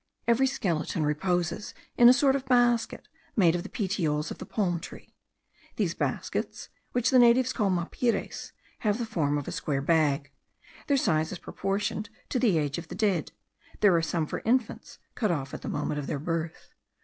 [0.27, 4.79] Every skeleton reposes in a sort of basket made of the petioles of the palm
[4.79, 5.13] tree.
[5.75, 10.31] These baskets, which the natives call mapires, have the form of a square bag.
[10.87, 13.31] Their size is proportioned to the age of the dead;
[13.81, 16.73] there are some for infants cut off at the moment of their birth.